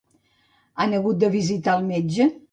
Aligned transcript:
Han 0.85 0.95
hagut 0.99 1.19
de 1.23 1.29
visitar 1.35 1.75
el 1.81 1.85
metge? 1.91 2.29